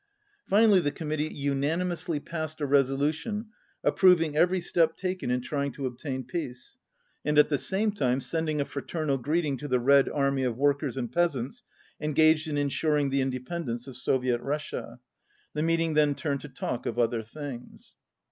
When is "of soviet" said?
13.85-14.41